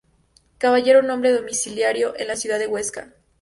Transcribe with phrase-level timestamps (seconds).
[0.57, 3.13] Caballero noble domiciliado en la ciudad de Huesca.